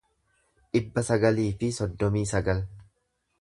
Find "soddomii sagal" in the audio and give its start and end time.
1.81-2.65